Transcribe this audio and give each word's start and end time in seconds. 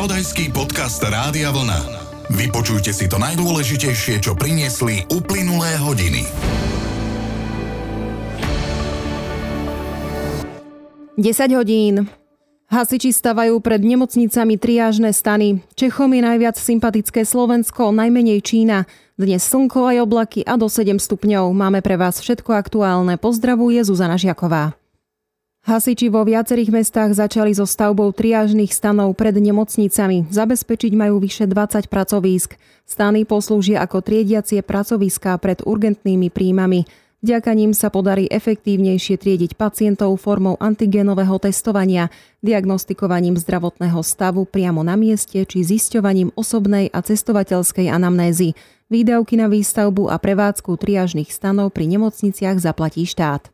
Spravodajský 0.00 0.56
podcast 0.56 0.96
Rádia 1.04 1.52
Vlna. 1.52 1.76
Vypočujte 2.32 2.88
si 2.88 3.04
to 3.04 3.20
najdôležitejšie, 3.20 4.24
čo 4.24 4.32
priniesli 4.32 5.04
uplynulé 5.12 5.76
hodiny. 5.76 6.24
10 11.20 11.52
hodín. 11.52 12.08
Hasiči 12.72 13.12
stavajú 13.12 13.60
pred 13.60 13.84
nemocnicami 13.84 14.56
triážne 14.56 15.12
stany. 15.12 15.60
Čechom 15.76 16.08
je 16.16 16.24
najviac 16.24 16.56
sympatické 16.56 17.28
Slovensko, 17.28 17.92
najmenej 17.92 18.40
Čína. 18.40 18.88
Dnes 19.20 19.44
slnko 19.44 19.84
aj 19.84 19.96
oblaky 20.00 20.40
a 20.48 20.56
do 20.56 20.72
7 20.72 20.96
stupňov. 20.96 21.52
Máme 21.52 21.84
pre 21.84 22.00
vás 22.00 22.24
všetko 22.24 22.56
aktuálne. 22.56 23.20
Pozdravuje 23.20 23.84
Zuzana 23.84 24.16
Žiaková. 24.16 24.79
Hasiči 25.60 26.08
vo 26.08 26.24
viacerých 26.24 26.72
mestách 26.72 27.12
začali 27.12 27.52
so 27.52 27.68
stavbou 27.68 28.08
triážnych 28.16 28.72
stanov 28.72 29.12
pred 29.12 29.36
nemocnicami. 29.36 30.24
Zabezpečiť 30.32 30.96
majú 30.96 31.20
vyše 31.20 31.44
20 31.44 31.84
pracovísk. 31.86 32.56
Stany 32.88 33.28
poslúžia 33.28 33.84
ako 33.84 34.00
triediacie 34.00 34.64
pracoviská 34.64 35.36
pred 35.36 35.60
urgentnými 35.60 36.32
príjmami. 36.32 36.88
Vďaka 37.20 37.52
ním 37.52 37.76
sa 37.76 37.92
podarí 37.92 38.24
efektívnejšie 38.32 39.20
triediť 39.20 39.52
pacientov 39.60 40.16
formou 40.24 40.56
antigenového 40.56 41.36
testovania, 41.36 42.08
diagnostikovaním 42.40 43.36
zdravotného 43.36 44.00
stavu 44.00 44.48
priamo 44.48 44.80
na 44.80 44.96
mieste 44.96 45.44
či 45.44 45.60
zisťovaním 45.60 46.32
osobnej 46.40 46.88
a 46.88 47.04
cestovateľskej 47.04 47.92
anamnézy. 47.92 48.56
Výdavky 48.88 49.36
na 49.36 49.52
výstavbu 49.52 50.08
a 50.08 50.16
prevádzku 50.16 50.80
triážnych 50.80 51.28
stanov 51.28 51.76
pri 51.76 51.92
nemocniciach 51.92 52.56
zaplatí 52.56 53.04
štát. 53.04 53.52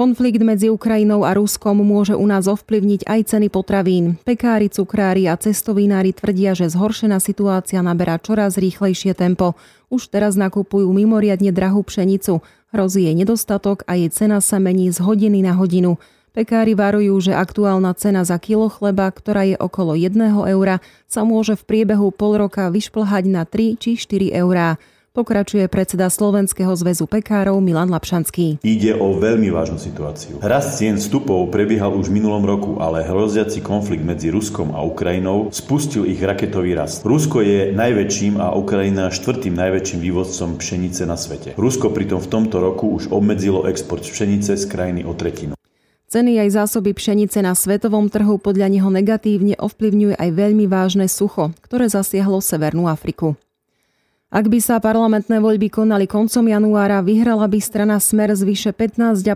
Konflikt 0.00 0.40
medzi 0.40 0.72
Ukrajinou 0.72 1.28
a 1.28 1.36
Ruskom 1.36 1.84
môže 1.84 2.16
u 2.16 2.24
nás 2.24 2.48
ovplyvniť 2.48 3.04
aj 3.04 3.36
ceny 3.36 3.52
potravín. 3.52 4.16
Pekári, 4.24 4.72
cukrári 4.72 5.28
a 5.28 5.36
cestovinári 5.36 6.16
tvrdia, 6.16 6.56
že 6.56 6.72
zhoršená 6.72 7.20
situácia 7.20 7.84
naberá 7.84 8.16
čoraz 8.16 8.56
rýchlejšie 8.56 9.12
tempo. 9.12 9.60
Už 9.92 10.08
teraz 10.08 10.40
nakupujú 10.40 10.88
mimoriadne 10.88 11.52
drahú 11.52 11.84
pšenicu. 11.84 12.40
Hrozí 12.72 13.04
jej 13.04 13.12
nedostatok 13.12 13.84
a 13.84 14.00
jej 14.00 14.08
cena 14.08 14.40
sa 14.40 14.56
mení 14.56 14.88
z 14.88 15.04
hodiny 15.04 15.44
na 15.44 15.52
hodinu. 15.52 16.00
Pekári 16.32 16.72
varujú, 16.72 17.20
že 17.20 17.36
aktuálna 17.36 17.92
cena 17.92 18.24
za 18.24 18.40
kilo 18.40 18.72
chleba, 18.72 19.12
ktorá 19.12 19.44
je 19.52 19.60
okolo 19.60 19.92
1 19.92 20.16
eura, 20.48 20.80
sa 21.12 21.28
môže 21.28 21.60
v 21.60 21.66
priebehu 21.68 22.08
pol 22.08 22.40
roka 22.40 22.72
vyšplhať 22.72 23.28
na 23.28 23.44
3 23.44 23.76
či 23.76 24.00
4 24.00 24.32
eurá. 24.32 24.80
Pokračuje 25.10 25.66
predseda 25.66 26.06
Slovenského 26.06 26.70
zväzu 26.78 27.02
pekárov 27.10 27.58
Milan 27.58 27.90
Lapšanský. 27.90 28.62
Ide 28.62 28.94
o 28.94 29.18
veľmi 29.18 29.50
vážnu 29.50 29.74
situáciu. 29.74 30.38
Rast 30.38 30.78
cien 30.78 31.02
vstupov 31.02 31.50
prebiehal 31.50 31.98
už 31.98 32.14
v 32.14 32.22
minulom 32.22 32.46
roku, 32.46 32.78
ale 32.78 33.02
hroziaci 33.02 33.58
konflikt 33.58 34.06
medzi 34.06 34.30
Ruskom 34.30 34.70
a 34.70 34.86
Ukrajinou 34.86 35.50
spustil 35.50 36.06
ich 36.06 36.22
raketový 36.22 36.78
rast. 36.78 37.02
Rusko 37.02 37.42
je 37.42 37.74
najväčším 37.74 38.38
a 38.38 38.54
Ukrajina 38.54 39.10
štvrtým 39.10 39.50
najväčším 39.58 39.98
vývozcom 39.98 40.62
pšenice 40.62 41.02
na 41.10 41.18
svete. 41.18 41.58
Rusko 41.58 41.90
pritom 41.90 42.22
v 42.22 42.30
tomto 42.30 42.62
roku 42.62 42.94
už 42.94 43.10
obmedzilo 43.10 43.66
export 43.66 44.06
pšenice 44.06 44.54
z 44.54 44.64
krajiny 44.70 45.02
o 45.02 45.10
tretinu. 45.18 45.58
Ceny 46.06 46.38
aj 46.38 46.54
zásoby 46.54 46.94
pšenice 46.94 47.42
na 47.42 47.58
svetovom 47.58 48.06
trhu 48.14 48.38
podľa 48.38 48.70
neho 48.70 48.86
negatívne 48.86 49.58
ovplyvňuje 49.58 50.14
aj 50.22 50.30
veľmi 50.38 50.70
vážne 50.70 51.10
sucho, 51.10 51.50
ktoré 51.66 51.90
zasiahlo 51.90 52.38
Severnú 52.38 52.86
Afriku. 52.86 53.34
Ak 54.30 54.46
by 54.46 54.62
sa 54.62 54.78
parlamentné 54.78 55.42
voľby 55.42 55.74
konali 55.74 56.06
koncom 56.06 56.46
januára, 56.46 57.02
vyhrala 57.02 57.50
by 57.50 57.58
strana 57.58 57.98
Smer 57.98 58.30
s 58.30 58.46
vyše 58.46 58.70
15,5%. 58.70 59.26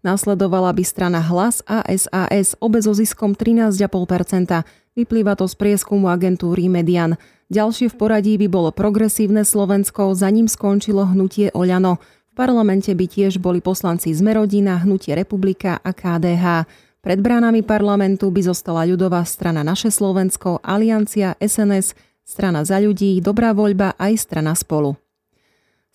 Nasledovala 0.00 0.72
by 0.72 0.84
strana 0.88 1.20
Hlas 1.20 1.60
a 1.68 1.84
SAS, 1.84 2.56
obe 2.64 2.80
so 2.80 2.96
ziskom 2.96 3.36
13,5%. 3.36 4.64
Vyplýva 4.96 5.36
to 5.36 5.44
z 5.44 5.54
prieskumu 5.60 6.08
agentúry 6.08 6.72
Median. 6.72 7.20
Ďalšie 7.52 7.92
v 7.92 7.96
poradí 8.00 8.40
by 8.40 8.48
bolo 8.48 8.72
progresívne 8.72 9.44
Slovensko, 9.44 10.16
za 10.16 10.32
ním 10.32 10.48
skončilo 10.48 11.04
hnutie 11.04 11.52
Oľano. 11.52 12.00
V 12.00 12.40
parlamente 12.40 12.96
by 12.96 13.04
tiež 13.04 13.36
boli 13.36 13.60
poslanci 13.60 14.16
Zmerodina, 14.16 14.80
Hnutie 14.80 15.12
Republika 15.12 15.76
a 15.76 15.92
KDH. 15.92 16.64
Pred 17.04 17.20
bránami 17.20 17.60
parlamentu 17.60 18.32
by 18.32 18.48
zostala 18.48 18.88
ľudová 18.88 19.28
strana 19.28 19.60
Naše 19.60 19.92
Slovensko, 19.92 20.56
Aliancia, 20.64 21.36
SNS, 21.36 22.07
strana 22.28 22.60
za 22.68 22.76
ľudí, 22.76 23.24
dobrá 23.24 23.56
voľba 23.56 23.96
aj 23.96 24.20
strana 24.20 24.52
spolu. 24.52 25.00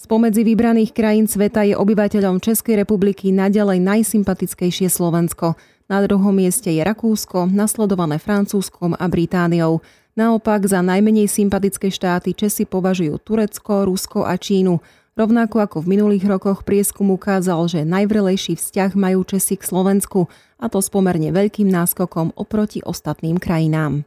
Spomedzi 0.02 0.42
vybraných 0.42 0.92
krajín 0.92 1.30
sveta 1.30 1.64
je 1.64 1.78
obyvateľom 1.78 2.42
Českej 2.42 2.82
republiky 2.82 3.30
naďalej 3.30 3.80
najsympatickejšie 3.80 4.90
Slovensko. 4.90 5.56
Na 5.88 6.02
druhom 6.04 6.34
mieste 6.34 6.74
je 6.74 6.82
Rakúsko, 6.82 7.48
nasledované 7.48 8.18
Francúzskom 8.18 8.98
a 8.98 9.06
Britániou. 9.08 9.80
Naopak 10.18 10.66
za 10.68 10.84
najmenej 10.84 11.30
sympatické 11.30 11.94
štáty 11.94 12.36
Česi 12.36 12.68
považujú 12.68 13.22
Turecko, 13.22 13.88
Rusko 13.88 14.28
a 14.28 14.36
Čínu. 14.36 14.82
Rovnako 15.14 15.62
ako 15.62 15.78
v 15.86 15.96
minulých 15.96 16.26
rokoch 16.26 16.66
prieskum 16.66 17.14
ukázal, 17.14 17.70
že 17.70 17.86
najvrelejší 17.86 18.58
vzťah 18.58 18.98
majú 18.98 19.22
Česi 19.24 19.56
k 19.56 19.64
Slovensku, 19.64 20.26
a 20.58 20.66
to 20.68 20.82
s 20.82 20.90
pomerne 20.90 21.30
veľkým 21.30 21.70
náskokom 21.70 22.34
oproti 22.36 22.82
ostatným 22.82 23.38
krajinám. 23.38 24.04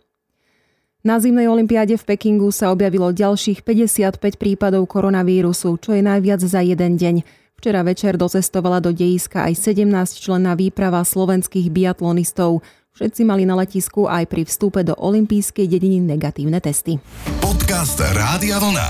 Na 1.06 1.22
zimnej 1.22 1.46
olympiáde 1.46 1.94
v 1.94 2.02
Pekingu 2.02 2.50
sa 2.50 2.74
objavilo 2.74 3.14
ďalších 3.14 3.62
55 3.62 4.42
prípadov 4.42 4.90
koronavírusu, 4.90 5.78
čo 5.78 5.94
je 5.94 6.02
najviac 6.02 6.42
za 6.42 6.58
jeden 6.66 6.98
deň. 6.98 7.22
Včera 7.62 7.86
večer 7.86 8.18
docestovala 8.18 8.82
do 8.82 8.90
dejiska 8.90 9.46
aj 9.46 9.54
17 9.70 9.86
členná 10.18 10.58
výprava 10.58 11.06
slovenských 11.06 11.70
biatlonistov. 11.70 12.66
Všetci 12.98 13.22
mali 13.22 13.46
na 13.46 13.54
letisku 13.54 14.10
aj 14.10 14.26
pri 14.26 14.50
vstupe 14.50 14.82
do 14.82 14.98
olympijskej 14.98 15.70
dediny 15.70 16.02
negatívne 16.02 16.58
testy. 16.58 16.98
Podcast 17.38 18.02
Rádia 18.02 18.58
Vlna. 18.58 18.88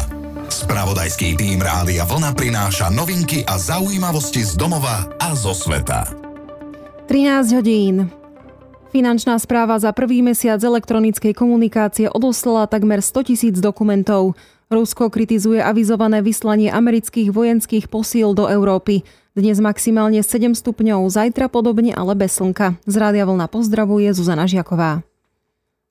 Spravodajský 0.48 1.37
tým 1.37 1.60
Rádia 1.60 2.09
Vlna 2.09 2.33
prináša 2.33 2.88
novinky 2.97 3.44
a 3.44 3.60
zaujímavosti 3.60 4.41
z 4.41 4.56
domova 4.56 5.04
a 5.21 5.37
zo 5.37 5.53
sveta. 5.53 6.16
13 7.12 7.60
hodín. 7.60 8.09
Finančná 8.97 9.37
správa 9.37 9.77
za 9.77 9.93
prvý 9.93 10.25
mesiac 10.25 10.57
elektronickej 10.57 11.37
komunikácie 11.37 12.09
odoslala 12.09 12.65
takmer 12.65 13.05
100 13.05 13.29
tisíc 13.29 13.57
dokumentov. 13.61 14.41
Rusko 14.73 15.12
kritizuje 15.12 15.61
avizované 15.61 16.25
vyslanie 16.25 16.73
amerických 16.73 17.29
vojenských 17.29 17.93
posíl 17.93 18.33
do 18.33 18.49
Európy. 18.49 19.05
Dnes 19.37 19.61
maximálne 19.61 20.25
7 20.25 20.57
stupňov, 20.57 21.12
zajtra 21.12 21.53
podobne, 21.53 21.93
ale 21.93 22.17
bez 22.17 22.41
slnka. 22.41 22.81
Z 22.89 22.95
Rádia 22.97 23.29
Vlna 23.29 23.53
pozdravuje 23.53 24.09
Zuzana 24.17 24.49
Žiaková. 24.49 25.05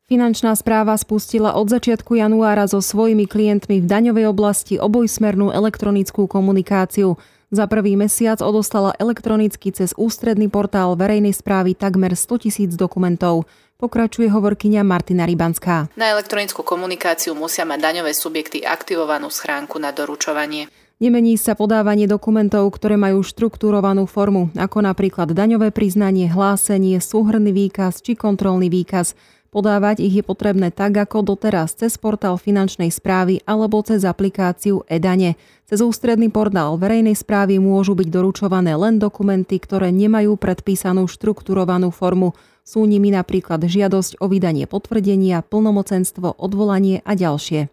Finančná 0.10 0.58
správa 0.58 0.98
spustila 0.98 1.54
od 1.54 1.70
začiatku 1.70 2.18
januára 2.18 2.66
so 2.66 2.82
svojimi 2.82 3.30
klientmi 3.30 3.82
v 3.82 3.90
daňovej 3.90 4.34
oblasti 4.34 4.82
obojsmernú 4.82 5.54
elektronickú 5.54 6.26
komunikáciu. 6.26 7.22
Za 7.56 7.72
prvý 7.72 7.96
mesiac 7.96 8.44
odostala 8.44 8.92
elektronicky 9.00 9.72
cez 9.72 9.96
ústredný 9.96 10.52
portál 10.52 10.92
verejnej 11.00 11.32
správy 11.32 11.72
takmer 11.72 12.12
100 12.12 12.44
tisíc 12.44 12.76
dokumentov. 12.76 13.48
Pokračuje 13.80 14.28
hovorkyňa 14.28 14.84
Martina 14.84 15.24
Rybanská. 15.24 15.88
Na 15.96 16.12
elektronickú 16.12 16.68
komunikáciu 16.68 17.32
musia 17.32 17.64
mať 17.64 17.80
daňové 17.80 18.12
subjekty 18.12 18.68
aktivovanú 18.68 19.32
schránku 19.32 19.80
na 19.80 19.96
doručovanie. 19.96 20.68
Nemení 21.00 21.40
sa 21.40 21.56
podávanie 21.56 22.12
dokumentov, 22.12 22.68
ktoré 22.76 23.00
majú 23.00 23.24
štruktúrovanú 23.24 24.04
formu, 24.04 24.52
ako 24.60 24.84
napríklad 24.84 25.32
daňové 25.32 25.72
priznanie, 25.72 26.28
hlásenie, 26.28 27.00
súhrný 27.00 27.56
výkaz 27.56 28.04
či 28.04 28.20
kontrolný 28.20 28.68
výkaz. 28.68 29.16
Podávať 29.56 30.04
ich 30.04 30.20
je 30.20 30.24
potrebné 30.28 30.68
tak 30.68 31.00
ako 31.00 31.32
doteraz 31.32 31.80
cez 31.80 31.96
portál 31.96 32.36
finančnej 32.36 32.92
správy 32.92 33.40
alebo 33.48 33.80
cez 33.88 34.04
aplikáciu 34.04 34.84
e-dane. 34.92 35.40
Cez 35.64 35.80
ústredný 35.80 36.28
portál 36.28 36.76
verejnej 36.76 37.16
správy 37.16 37.56
môžu 37.64 37.96
byť 37.96 38.12
doručované 38.12 38.76
len 38.76 39.00
dokumenty, 39.00 39.56
ktoré 39.64 39.96
nemajú 39.96 40.36
predpísanú 40.36 41.08
štrukturovanú 41.08 41.88
formu. 41.96 42.36
Sú 42.68 42.84
nimi 42.84 43.16
napríklad 43.16 43.64
žiadosť 43.64 44.20
o 44.20 44.28
vydanie 44.28 44.68
potvrdenia, 44.68 45.40
plnomocenstvo, 45.40 46.36
odvolanie 46.36 47.00
a 47.08 47.16
ďalšie. 47.16 47.72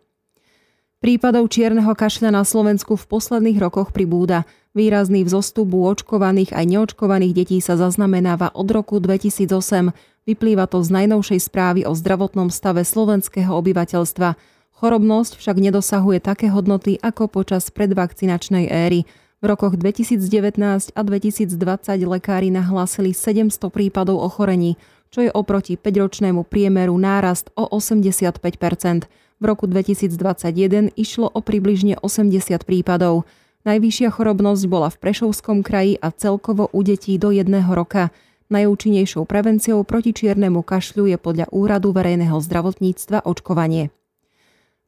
Prípadov 1.02 1.50
čierneho 1.50 1.98
kašľa 1.98 2.30
na 2.30 2.46
Slovensku 2.46 2.94
v 2.94 3.10
posledných 3.10 3.58
rokoch 3.58 3.90
pribúda. 3.90 4.46
Výrazný 4.70 5.26
vzostup 5.26 5.74
u 5.74 5.90
očkovaných 5.90 6.54
aj 6.54 6.62
neočkovaných 6.62 7.42
detí 7.42 7.58
sa 7.58 7.74
zaznamenáva 7.74 8.54
od 8.54 8.70
roku 8.70 9.02
2008. 9.02 9.90
Vyplýva 10.30 10.70
to 10.70 10.78
z 10.78 10.94
najnovšej 10.94 11.40
správy 11.42 11.82
o 11.82 11.98
zdravotnom 11.98 12.54
stave 12.54 12.86
slovenského 12.86 13.50
obyvateľstva. 13.50 14.38
Chorobnosť 14.78 15.42
však 15.42 15.56
nedosahuje 15.58 16.22
také 16.22 16.54
hodnoty 16.54 17.02
ako 17.02 17.26
počas 17.26 17.66
predvakcinačnej 17.74 18.70
éry. 18.70 19.02
V 19.42 19.44
rokoch 19.50 19.74
2019 19.74 20.22
a 20.94 21.00
2020 21.02 21.50
lekári 21.98 22.54
nahlásili 22.54 23.10
700 23.10 23.58
prípadov 23.74 24.22
ochorení, 24.22 24.78
čo 25.12 25.20
je 25.20 25.30
oproti 25.30 25.76
5-ročnému 25.76 26.48
priemeru 26.48 26.96
nárast 26.96 27.52
o 27.52 27.68
85% 27.68 29.06
V 29.38 29.44
roku 29.44 29.68
2021 29.68 30.96
išlo 30.96 31.28
o 31.28 31.40
približne 31.44 32.00
80 32.00 32.64
prípadov. 32.64 33.28
Najvyššia 33.68 34.08
chorobnosť 34.10 34.64
bola 34.66 34.88
v 34.88 34.98
Prešovskom 34.98 35.62
kraji 35.62 36.00
a 36.00 36.10
celkovo 36.10 36.72
u 36.72 36.80
detí 36.82 37.14
do 37.20 37.30
jedného 37.30 37.68
roka. 37.74 38.10
Najúčinnejšou 38.48 39.22
prevenciou 39.28 39.84
proti 39.86 40.16
čiernemu 40.16 40.64
kašľu 40.64 41.14
je 41.14 41.18
podľa 41.20 41.46
Úradu 41.52 41.92
verejného 41.92 42.38
zdravotníctva 42.38 43.22
očkovanie. 43.28 44.01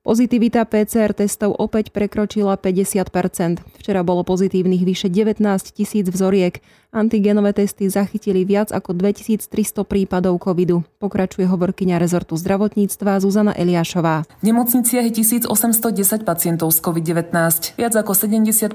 Pozitivita 0.05 0.69
PCR 0.69 1.17
testov 1.17 1.57
opäť 1.57 1.89
prekročila 1.89 2.61
50% 2.61 3.65
Včera 3.85 4.01
bolo 4.01 4.25
pozitívnych 4.25 4.81
vyše 4.81 5.13
19 5.13 5.45
tisíc 5.77 6.09
vzoriek. 6.09 6.65
Antigenové 6.89 7.53
testy 7.53 7.85
zachytili 7.93 8.49
viac 8.49 8.73
ako 8.73 8.97
2300 8.97 9.49
prípadov 9.85 10.41
covidu. 10.41 10.81
Pokračuje 11.05 11.45
hovorkyňa 11.45 12.01
rezortu 12.01 12.33
zdravotníctva 12.33 13.21
Zuzana 13.21 13.53
Eliášová. 13.53 14.25
V 14.41 14.45
nemocniciach 14.49 15.05
je 15.09 15.21
1810 15.21 16.25
pacientov 16.25 16.73
z 16.73 16.81
COVID-19. 16.81 17.77
Viac 17.77 17.93
ako 17.93 18.13
75 18.17 18.73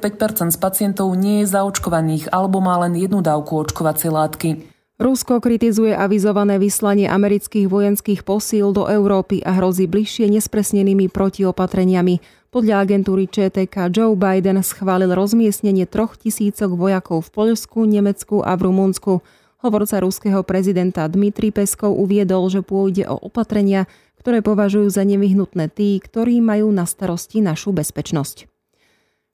z 0.54 0.58
pacientov 0.62 1.10
nie 1.18 1.42
je 1.42 1.50
zaočkovaných 1.50 2.30
alebo 2.30 2.62
má 2.62 2.78
len 2.86 2.94
jednu 2.94 3.26
dávku 3.26 3.66
očkovacej 3.66 4.14
látky. 4.14 4.69
Rusko 5.00 5.40
kritizuje 5.40 5.96
avizované 5.96 6.60
vyslanie 6.60 7.08
amerických 7.08 7.72
vojenských 7.72 8.28
posíl 8.28 8.76
do 8.76 8.84
Európy 8.84 9.40
a 9.48 9.56
hrozí 9.56 9.88
bližšie 9.88 10.28
nespresnenými 10.28 11.08
protiopatreniami. 11.08 12.20
Podľa 12.52 12.84
agentúry 12.84 13.32
ČTK 13.32 13.96
Joe 13.96 14.20
Biden 14.20 14.60
schválil 14.60 15.16
rozmiestnenie 15.16 15.88
troch 15.88 16.20
tisícok 16.20 16.76
vojakov 16.76 17.24
v 17.24 17.32
Poľsku, 17.32 17.88
Nemecku 17.88 18.44
a 18.44 18.60
v 18.60 18.68
Rumunsku. 18.68 19.24
Hovorca 19.64 20.04
ruského 20.04 20.44
prezidenta 20.44 21.08
Dmitry 21.08 21.56
Peskov 21.56 21.96
uviedol, 21.96 22.52
že 22.52 22.60
pôjde 22.60 23.08
o 23.08 23.16
opatrenia, 23.24 23.88
ktoré 24.20 24.44
považujú 24.44 24.92
za 24.92 25.08
nevyhnutné 25.08 25.72
tí, 25.72 25.96
ktorí 26.04 26.44
majú 26.44 26.76
na 26.76 26.84
starosti 26.84 27.40
našu 27.40 27.72
bezpečnosť. 27.72 28.49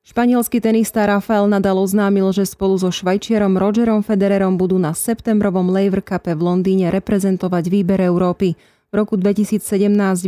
Španielský 0.06 0.62
tenista 0.62 1.02
Rafael 1.10 1.50
Nadal 1.50 1.81
oznámil, 1.81 2.30
že 2.30 2.46
spolu 2.46 2.78
so 2.78 2.94
švajčiarom 2.94 3.57
Rogerom 3.57 4.06
Federerom 4.06 4.54
budú 4.54 4.78
na 4.78 4.94
septembrovom 4.94 5.74
Laver 5.74 6.06
Cupe 6.06 6.38
v 6.38 6.46
Londýne 6.46 6.94
reprezentovať 6.94 7.74
výber 7.74 7.98
Európy. 8.06 8.54
V 8.54 8.94
roku 8.94 9.18
2017 9.18 9.66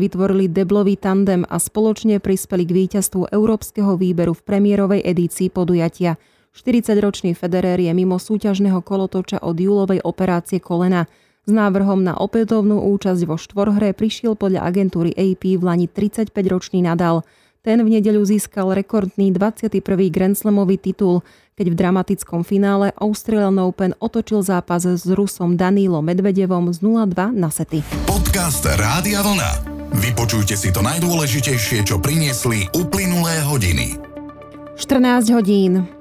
vytvorili 0.01 0.49
deblový 0.49 0.97
tandem 0.97 1.45
a 1.45 1.61
spoločne 1.61 2.17
prispeli 2.17 2.65
k 2.65 2.73
víťazstvu 2.73 3.29
európskeho 3.29 4.01
výberu 4.01 4.33
v 4.33 4.41
premiérovej 4.49 5.05
edícii 5.05 5.53
podujatia. 5.53 6.17
40-ročný 6.57 7.37
Federer 7.37 7.77
je 7.77 7.93
mimo 7.93 8.17
súťažného 8.17 8.81
kolotoča 8.81 9.45
od 9.45 9.61
júlovej 9.61 10.01
operácie 10.01 10.57
kolena. 10.57 11.05
S 11.45 11.53
návrhom 11.53 12.01
na 12.01 12.17
opätovnú 12.17 12.81
účasť 12.97 13.29
vo 13.29 13.37
štvorhre 13.37 13.93
prišiel 13.93 14.33
podľa 14.33 14.65
agentúry 14.73 15.13
AP 15.13 15.53
v 15.53 15.61
Lani 15.61 15.85
35-ročný 15.85 16.81
Nadal. 16.81 17.21
Ten 17.67 17.83
v 17.83 17.99
nedeľu 17.99 18.23
získal 18.23 18.71
rekordný 18.71 19.35
21. 19.35 19.83
Grand 20.07 20.39
Slamový 20.39 20.79
titul, 20.79 21.19
keď 21.59 21.67
v 21.67 21.75
dramatickom 21.75 22.47
finále 22.47 22.95
Australian 22.95 23.59
Open 23.59 23.91
otočil 23.99 24.39
zápas 24.39 24.87
s 24.87 25.03
Rusom 25.03 25.59
Danilo 25.59 25.99
Medvedevom 25.99 26.71
z 26.71 26.79
0-2 26.79 27.35
na 27.35 27.51
sety. 27.51 27.83
Podcast 28.07 28.63
Rádia 28.63 29.19
Vlna. 29.19 29.51
Vypočujte 29.99 30.55
si 30.55 30.71
to 30.71 30.79
najdôležitejšie, 30.79 31.83
čo 31.83 31.99
priniesli 31.99 32.71
uplynulé 32.71 33.43
hodiny. 33.43 33.99
14 34.79 35.35
hodín. 35.35 35.91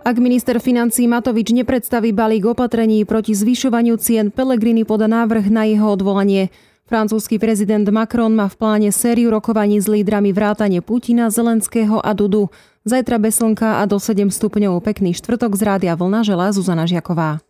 Ak 0.00 0.16
minister 0.16 0.56
financí 0.64 1.04
Matovič 1.04 1.52
nepredstaví 1.52 2.16
balík 2.16 2.56
opatrení 2.56 3.04
proti 3.04 3.36
zvyšovaniu 3.36 4.00
cien, 4.00 4.32
Pelegrini 4.32 4.88
poda 4.88 5.04
návrh 5.04 5.52
na 5.52 5.68
jeho 5.68 5.92
odvolanie. 5.92 6.48
Francúzsky 6.86 7.42
prezident 7.42 7.82
Macron 7.90 8.30
má 8.30 8.46
v 8.46 8.62
pláne 8.62 8.94
sériu 8.94 9.34
rokovaní 9.34 9.82
s 9.82 9.90
lídrami 9.90 10.30
vrátane 10.30 10.78
Putina, 10.78 11.34
Zelenského 11.34 11.98
a 11.98 12.14
Dudu. 12.14 12.46
Zajtra 12.86 13.18
bez 13.18 13.42
slnka 13.42 13.82
a 13.82 13.90
do 13.90 13.98
7 13.98 14.30
stupňov 14.30 14.78
pekný 14.86 15.10
štvrtok 15.18 15.58
z 15.58 15.62
rádia 15.66 15.98
Vlna 15.98 16.22
želá 16.22 16.54
Zuzana 16.54 16.86
Žiaková. 16.86 17.42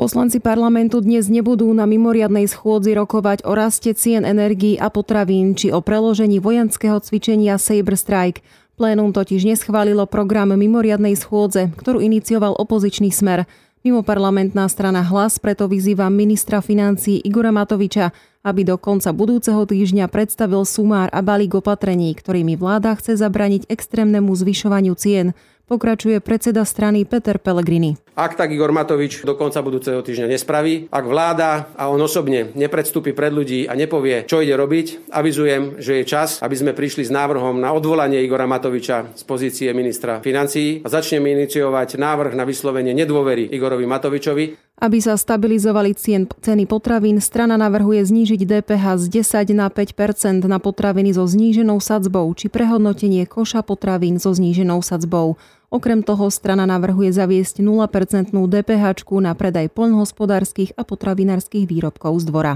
Poslanci 0.00 0.40
parlamentu 0.40 1.04
dnes 1.04 1.28
nebudú 1.28 1.68
na 1.76 1.84
mimoriadnej 1.84 2.48
schôdzi 2.48 2.96
rokovať 2.96 3.44
o 3.44 3.52
raste 3.52 3.92
cien 3.92 4.24
energií 4.24 4.80
a 4.80 4.88
potravín 4.88 5.52
či 5.52 5.68
o 5.68 5.84
preložení 5.84 6.40
vojenského 6.40 7.04
cvičenia 7.04 7.60
Saber 7.60 8.00
Strike. 8.00 8.40
Plénum 8.80 9.12
totiž 9.12 9.44
neschválilo 9.44 10.08
program 10.08 10.56
mimoriadnej 10.56 11.20
schôdze, 11.20 11.68
ktorú 11.76 12.00
inicioval 12.00 12.56
opozičný 12.56 13.12
smer. 13.12 13.44
Mimo 13.82 14.06
parlamentná 14.06 14.70
strana 14.70 15.02
Hlas 15.02 15.42
preto 15.42 15.66
vyzýva 15.66 16.06
ministra 16.06 16.62
financí 16.62 17.18
Igora 17.26 17.50
Matoviča, 17.50 18.14
aby 18.42 18.66
do 18.66 18.76
konca 18.78 19.14
budúceho 19.14 19.62
týždňa 19.62 20.10
predstavil 20.10 20.66
sumár 20.66 21.08
a 21.14 21.22
balík 21.22 21.54
opatrení, 21.58 22.10
ktorými 22.14 22.58
vláda 22.58 22.98
chce 22.98 23.18
zabraniť 23.18 23.70
extrémnemu 23.70 24.30
zvyšovaniu 24.34 24.94
cien, 24.98 25.34
pokračuje 25.72 26.20
predseda 26.20 26.68
strany 26.68 27.08
Peter 27.08 27.40
Pellegrini. 27.40 27.96
Ak 28.12 28.36
tak 28.36 28.52
Igor 28.52 28.76
Matovič 28.76 29.24
do 29.24 29.32
konca 29.32 29.64
budúceho 29.64 30.04
týždňa 30.04 30.36
nespraví, 30.36 30.84
ak 30.92 31.04
vláda 31.08 31.72
a 31.80 31.88
on 31.88 31.96
osobne 31.96 32.52
nepredstúpi 32.52 33.16
pred 33.16 33.32
ľudí 33.32 33.64
a 33.64 33.72
nepovie, 33.72 34.28
čo 34.28 34.44
ide 34.44 34.52
robiť, 34.52 35.08
avizujem, 35.08 35.80
že 35.80 36.02
je 36.02 36.04
čas, 36.04 36.44
aby 36.44 36.52
sme 36.52 36.76
prišli 36.76 37.08
s 37.08 37.14
návrhom 37.14 37.56
na 37.56 37.72
odvolanie 37.72 38.20
Igora 38.20 38.44
Matoviča 38.44 39.16
z 39.16 39.22
pozície 39.24 39.72
ministra 39.72 40.20
financií 40.20 40.84
a 40.84 40.92
začneme 40.92 41.32
iniciovať 41.32 41.96
návrh 41.96 42.36
na 42.36 42.44
vyslovenie 42.44 42.92
nedôvery 42.92 43.48
Igorovi 43.48 43.88
Matovičovi. 43.88 44.71
Aby 44.82 44.98
sa 44.98 45.14
stabilizovali 45.14 45.94
cien, 45.94 46.26
ceny 46.26 46.66
potravín, 46.66 47.22
strana 47.22 47.54
navrhuje 47.54 48.02
znížiť 48.02 48.42
DPH 48.42 48.98
z 48.98 49.22
10 49.22 49.54
na 49.54 49.70
5% 49.70 50.42
na 50.42 50.58
potraviny 50.58 51.14
so 51.14 51.22
zníženou 51.22 51.78
sadzbou 51.78 52.26
či 52.34 52.50
prehodnotenie 52.50 53.22
koša 53.30 53.62
potravín 53.62 54.18
so 54.18 54.34
zníženou 54.34 54.82
sadzbou. 54.82 55.38
Okrem 55.70 56.02
toho 56.02 56.26
strana 56.34 56.66
navrhuje 56.66 57.14
zaviesť 57.14 57.62
0% 57.62 58.34
DPH 58.34 59.06
na 59.22 59.38
predaj 59.38 59.70
poľnohospodárskych 59.70 60.74
a 60.74 60.82
potravinárskych 60.82 61.70
výrobkov 61.70 62.18
z 62.18 62.24
dvora. 62.26 62.54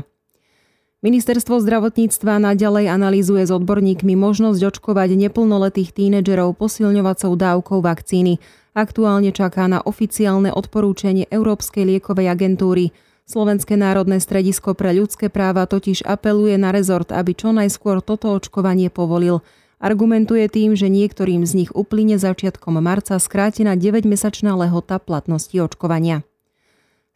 Ministerstvo 1.06 1.62
zdravotníctva 1.62 2.42
naďalej 2.42 2.90
analýzuje 2.90 3.46
s 3.46 3.54
odborníkmi 3.54 4.18
možnosť 4.18 4.74
očkovať 4.74 5.14
neplnoletých 5.14 5.94
tínedžerov 5.94 6.58
posilňovacou 6.58 7.30
dávkou 7.38 7.78
vakcíny. 7.78 8.42
Aktuálne 8.76 9.32
čaká 9.32 9.64
na 9.72 9.80
oficiálne 9.80 10.52
odporúčanie 10.52 11.24
Európskej 11.32 11.96
liekovej 11.96 12.28
agentúry. 12.28 12.92
Slovenské 13.24 13.72
národné 13.72 14.20
stredisko 14.20 14.76
pre 14.76 14.92
ľudské 14.92 15.32
práva 15.32 15.64
totiž 15.64 16.04
apeluje 16.04 16.60
na 16.60 16.76
rezort, 16.76 17.08
aby 17.08 17.32
čo 17.32 17.56
najskôr 17.56 18.04
toto 18.04 18.36
očkovanie 18.36 18.92
povolil. 18.92 19.40
Argumentuje 19.80 20.44
tým, 20.52 20.76
že 20.76 20.92
niektorým 20.92 21.48
z 21.48 21.64
nich 21.64 21.70
uplyne 21.72 22.20
začiatkom 22.20 22.76
marca 22.84 23.16
skrátená 23.16 23.80
9-mesačná 23.80 24.52
lehota 24.52 25.00
platnosti 25.00 25.56
očkovania. 25.56 26.28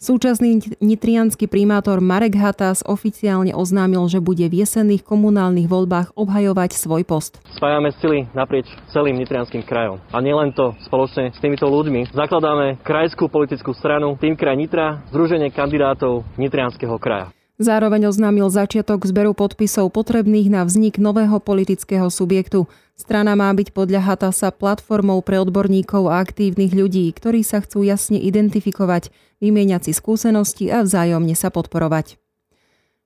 Súčasný 0.01 0.81
nitrianský 0.81 1.45
primátor 1.45 2.01
Marek 2.01 2.33
Hatas 2.33 2.81
oficiálne 2.89 3.53
oznámil, 3.53 4.01
že 4.09 4.17
bude 4.17 4.49
v 4.49 4.65
jesenných 4.65 5.05
komunálnych 5.05 5.69
voľbách 5.69 6.17
obhajovať 6.17 6.73
svoj 6.73 7.05
post. 7.05 7.37
Spájame 7.53 7.93
sily 8.01 8.25
naprieč 8.33 8.65
celým 8.97 9.21
nitrianským 9.21 9.61
krajom. 9.61 10.01
A 10.09 10.25
nielen 10.25 10.57
to, 10.57 10.73
spoločne 10.89 11.37
s 11.37 11.39
týmito 11.45 11.69
ľuďmi 11.69 12.17
zakladáme 12.17 12.81
krajskú 12.81 13.29
politickú 13.29 13.77
stranu 13.77 14.17
Tým 14.17 14.41
kraj 14.41 14.57
Nitra, 14.57 15.05
Združenie 15.13 15.53
kandidátov 15.53 16.25
Nitrianského 16.41 16.97
kraja. 16.97 17.29
Zároveň 17.61 18.09
oznámil 18.09 18.49
začiatok 18.49 19.05
zberu 19.05 19.37
podpisov 19.37 19.93
potrebných 19.93 20.49
na 20.49 20.65
vznik 20.65 20.97
nového 20.97 21.45
politického 21.45 22.09
subjektu. 22.09 22.65
Strana 22.97 23.37
má 23.37 23.53
byť 23.53 23.77
podľa 23.77 24.01
Hatasa 24.01 24.49
platformou 24.49 25.21
pre 25.21 25.37
odborníkov 25.45 26.09
a 26.09 26.25
aktívnych 26.25 26.73
ľudí, 26.73 27.13
ktorí 27.13 27.45
sa 27.45 27.61
chcú 27.61 27.85
jasne 27.85 28.17
identifikovať, 28.17 29.13
vymieňať 29.45 29.87
si 29.87 29.93
skúsenosti 29.93 30.73
a 30.73 30.81
vzájomne 30.89 31.37
sa 31.37 31.53
podporovať. 31.53 32.17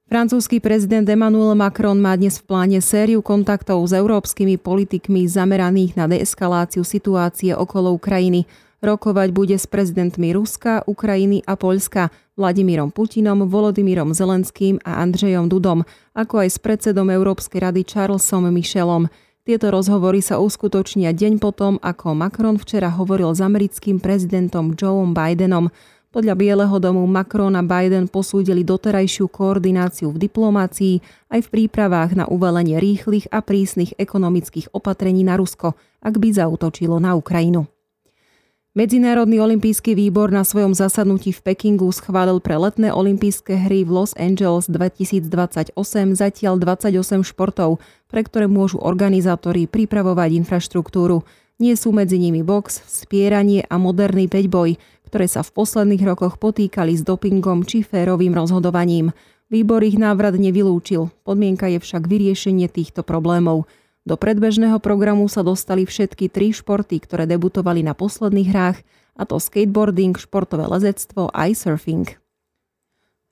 Francúzsky 0.07 0.63
prezident 0.63 1.11
Emmanuel 1.11 1.59
Macron 1.59 1.99
má 1.99 2.15
dnes 2.15 2.39
v 2.39 2.47
pláne 2.47 2.79
sériu 2.79 3.27
kontaktov 3.27 3.83
s 3.83 3.91
európskymi 3.91 4.55
politikmi 4.63 5.27
zameraných 5.27 5.99
na 5.99 6.07
deeskaláciu 6.07 6.87
situácie 6.87 7.59
okolo 7.59 7.91
Ukrajiny– 7.91 8.47
Rokovať 8.85 9.33
bude 9.33 9.57
s 9.57 9.65
prezidentmi 9.65 10.37
Ruska, 10.37 10.85
Ukrajiny 10.85 11.41
a 11.49 11.57
Poľska, 11.57 12.13
Vladimírom 12.37 12.93
Putinom, 12.93 13.49
Volodymyrom 13.49 14.13
Zelenským 14.13 14.77
a 14.85 15.01
Andrzejom 15.01 15.49
Dudom, 15.49 15.89
ako 16.13 16.45
aj 16.45 16.49
s 16.53 16.59
predsedom 16.61 17.09
Európskej 17.09 17.65
rady 17.65 17.81
Charlesom 17.89 18.45
Michelom. 18.53 19.09
Tieto 19.41 19.73
rozhovory 19.73 20.21
sa 20.21 20.37
uskutočnia 20.37 21.17
deň 21.17 21.41
potom, 21.41 21.81
ako 21.81 22.13
Macron 22.13 22.61
včera 22.61 22.93
hovoril 22.93 23.33
s 23.33 23.41
americkým 23.41 24.05
prezidentom 24.05 24.77
Joeom 24.77 25.17
Bidenom. 25.17 25.73
Podľa 26.13 26.37
Bieleho 26.37 26.77
domu 26.77 27.09
Macron 27.09 27.57
a 27.57 27.65
Biden 27.65 28.13
posúdili 28.13 28.69
doterajšiu 28.69 29.33
koordináciu 29.33 30.13
v 30.13 30.29
diplomácii 30.29 30.95
aj 31.33 31.41
v 31.41 31.49
prípravách 31.49 32.21
na 32.21 32.29
uvalenie 32.29 32.77
rýchlych 32.77 33.33
a 33.33 33.41
prísnych 33.41 33.97
ekonomických 33.97 34.77
opatrení 34.77 35.25
na 35.25 35.41
Rusko, 35.41 35.73
ak 36.05 36.15
by 36.21 36.29
zautočilo 36.37 37.01
na 37.01 37.17
Ukrajinu. 37.17 37.74
Medzinárodný 38.75 39.39
olimpijský 39.39 39.95
výbor 39.95 40.35
na 40.35 40.43
svojom 40.43 40.75
zasadnutí 40.75 41.31
v 41.31 41.47
Pekingu 41.47 41.95
schválil 41.95 42.43
pre 42.43 42.59
letné 42.59 42.91
olympijské 42.91 43.55
hry 43.55 43.87
v 43.87 44.03
Los 44.03 44.19
Angeles 44.19 44.67
2028 44.67 45.79
zatiaľ 46.19 46.59
28 46.59 47.23
športov, 47.23 47.79
pre 48.11 48.27
ktoré 48.27 48.51
môžu 48.51 48.83
organizátori 48.83 49.71
pripravovať 49.71 50.43
infraštruktúru. 50.43 51.23
Nie 51.63 51.79
sú 51.79 51.95
medzi 51.95 52.19
nimi 52.19 52.43
box, 52.43 52.83
spieranie 52.91 53.63
a 53.63 53.79
moderný 53.79 54.27
peťboj, 54.27 54.75
ktoré 55.07 55.31
sa 55.31 55.47
v 55.47 55.55
posledných 55.55 56.03
rokoch 56.03 56.43
potýkali 56.43 56.99
s 56.99 57.07
dopingom 57.07 57.63
či 57.63 57.87
férovým 57.87 58.35
rozhodovaním. 58.35 59.15
Výbor 59.55 59.87
ich 59.87 60.03
návrat 60.03 60.35
nevylúčil, 60.35 61.15
podmienka 61.23 61.71
je 61.71 61.79
však 61.79 62.11
vyriešenie 62.11 62.67
týchto 62.67 63.07
problémov. 63.07 63.71
Do 64.05 64.21
predbežného 64.21 64.77
programu 64.85 65.25
sa 65.33 65.41
dostali 65.41 65.89
všetky 65.89 66.29
tri 66.29 66.53
športy, 66.53 67.01
ktoré 67.01 67.25
debutovali 67.25 67.81
na 67.81 67.97
posledných 67.97 68.49
hrách, 68.53 68.79
a 69.17 69.23
to 69.25 69.41
skateboarding, 69.41 70.13
športové 70.21 70.69
lezectvo 70.69 71.33
a 71.33 71.49
surfing. 71.57 72.24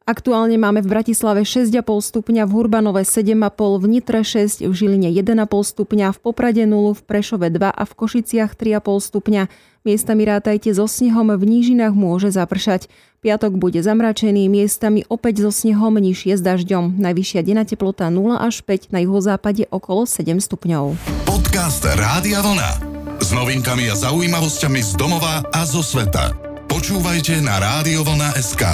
Aktuálne 0.03 0.59
máme 0.59 0.83
v 0.83 0.91
Bratislave 0.91 1.47
6,5 1.47 1.79
stupňa, 1.87 2.43
v 2.47 2.51
Hurbanove 2.51 3.07
7,5, 3.07 3.79
v 3.79 3.85
Nitre 3.87 4.27
6, 4.27 4.67
v 4.67 4.73
Žiline 4.75 5.15
1,5 5.15 5.47
stupňa, 5.47 6.11
v 6.11 6.19
Poprade 6.19 6.67
0, 6.67 6.99
v 6.99 7.03
Prešove 7.07 7.47
2 7.55 7.71
a 7.71 7.83
v 7.87 7.93
Košiciach 7.95 8.59
3,5 8.59 8.83
stupňa. 8.99 9.43
Miestami 9.87 10.23
rátajte 10.27 10.75
so 10.75 10.91
snehom, 10.91 11.31
v 11.31 11.45
nížinách 11.47 11.95
môže 11.95 12.35
zapršať. 12.35 12.91
Piatok 13.23 13.55
bude 13.55 13.79
zamračený, 13.79 14.51
miestami 14.51 15.07
opäť 15.07 15.47
so 15.47 15.55
snehom, 15.55 15.95
nižšie 15.95 16.35
s 16.35 16.43
dažďom. 16.43 16.99
Najvyššia 16.99 17.47
denná 17.47 17.63
teplota 17.63 18.11
0 18.11 18.43
až 18.43 18.67
5, 18.67 18.91
na 18.91 19.07
juhozápade 19.07 19.71
okolo 19.71 20.03
7 20.03 20.43
stupňov. 20.43 20.99
Podcast 21.31 21.87
Rádia 21.87 22.43
Vlna. 22.43 22.71
S 23.23 23.31
novinkami 23.31 23.87
a 23.87 23.95
zaujímavosťami 23.95 24.83
z 24.83 24.91
domova 24.99 25.47
a 25.55 25.63
zo 25.63 25.79
sveta. 25.79 26.35
Počúvajte 26.67 27.39
na 27.39 27.63
SK. 28.35 28.67